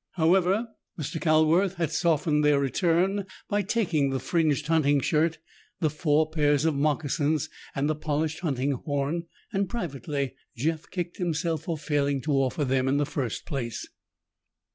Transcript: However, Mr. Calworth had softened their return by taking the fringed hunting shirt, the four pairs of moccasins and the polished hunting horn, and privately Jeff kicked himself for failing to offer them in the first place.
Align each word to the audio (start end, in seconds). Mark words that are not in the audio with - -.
However, 0.13 0.67
Mr. 0.97 1.21
Calworth 1.21 1.75
had 1.75 1.91
softened 1.91 2.43
their 2.43 2.59
return 2.59 3.27
by 3.47 3.61
taking 3.61 4.09
the 4.09 4.19
fringed 4.19 4.65
hunting 4.65 4.99
shirt, 4.99 5.37
the 5.79 5.91
four 5.91 6.27
pairs 6.31 6.65
of 6.65 6.73
moccasins 6.73 7.49
and 7.75 7.87
the 7.87 7.93
polished 7.93 8.39
hunting 8.39 8.71
horn, 8.71 9.27
and 9.53 9.69
privately 9.69 10.33
Jeff 10.57 10.89
kicked 10.89 11.17
himself 11.17 11.61
for 11.65 11.77
failing 11.77 12.19
to 12.23 12.31
offer 12.33 12.65
them 12.65 12.87
in 12.87 12.97
the 12.97 13.05
first 13.05 13.45
place. 13.45 13.87